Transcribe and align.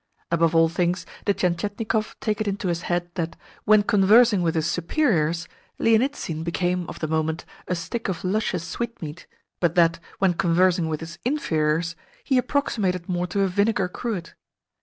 Above 0.31 0.55
all 0.55 0.67
things 0.67 1.05
did 1.25 1.37
Tientietnikov 1.37 2.15
take 2.19 2.41
it 2.41 2.47
into 2.47 2.69
his 2.69 2.81
head 2.89 3.11
that, 3.13 3.35
when 3.65 3.83
conversing 3.83 4.41
with 4.41 4.55
his 4.55 4.65
superiors, 4.65 5.47
Lienitsin 5.77 6.43
became, 6.43 6.89
of 6.89 6.97
the 6.97 7.07
moment, 7.07 7.45
a 7.67 7.75
stick 7.75 8.07
of 8.09 8.23
luscious 8.23 8.63
sweetmeat, 8.67 9.27
but 9.59 9.75
that, 9.75 9.99
when 10.17 10.33
conversing 10.33 10.87
with 10.87 11.01
his 11.01 11.19
inferiors, 11.23 11.95
he 12.23 12.39
approximated 12.39 13.07
more 13.07 13.27
to 13.27 13.41
a 13.41 13.47
vinegar 13.47 13.87
cruet. 13.87 14.33